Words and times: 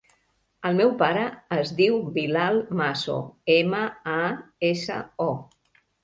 El 0.67 0.77
meu 0.77 0.91
pare 1.01 1.25
es 1.57 1.73
diu 1.81 1.99
Bilal 2.15 2.57
Maso: 2.79 3.17
ema, 3.57 3.81
a, 4.13 4.23
essa, 4.71 4.97
o. 5.27 5.29